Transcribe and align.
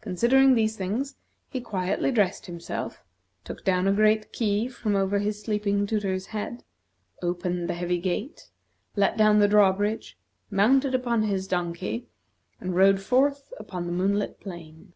Considering 0.00 0.54
these 0.54 0.76
things, 0.76 1.16
he 1.50 1.60
quietly 1.60 2.12
dressed 2.12 2.46
himself, 2.46 3.02
took 3.42 3.64
down 3.64 3.88
a 3.88 3.92
great 3.92 4.32
key 4.32 4.68
from 4.68 4.94
over 4.94 5.18
his 5.18 5.42
sleeping 5.42 5.88
tutor's 5.88 6.26
head, 6.26 6.62
opened 7.20 7.68
the 7.68 7.74
heavy 7.74 7.98
gate, 7.98 8.48
let 8.94 9.16
down 9.16 9.40
the 9.40 9.48
drawbridge, 9.48 10.16
mounted 10.52 10.94
upon 10.94 11.22
his 11.24 11.48
donkey, 11.48 12.06
and 12.60 12.76
rode 12.76 13.00
forth 13.00 13.52
upon 13.58 13.86
the 13.86 13.92
moonlit 13.92 14.38
plain. 14.38 14.92